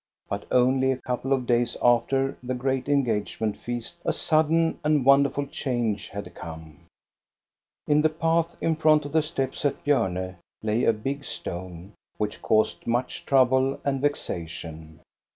[0.27, 5.21] But only a couple of days after the great engagement feast a sudden and won
[5.21, 6.79] derful change had come.
[7.87, 12.41] In the path in front of the steps at Bjorne lay a big stone, which
[12.41, 15.01] caused much trouble and vexation.